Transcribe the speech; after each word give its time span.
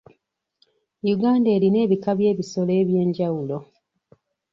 Uganda 1.13 1.49
erina 1.55 1.77
ebika 1.85 2.11
by'ebisolo 2.17 2.71
eby'enjawulo. 2.81 3.57